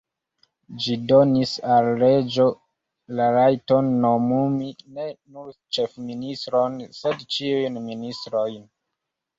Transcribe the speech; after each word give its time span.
Ĝi 0.85 0.95
donis 1.11 1.51
al 1.73 1.89
reĝo 2.03 2.47
la 3.19 3.29
rajton 3.37 3.93
nomumi 4.07 4.73
ne 4.97 5.07
nur 5.37 5.55
ĉefministron, 5.79 6.83
sed 7.03 7.25
ĉiujn 7.37 7.81
ministrojn. 7.91 8.63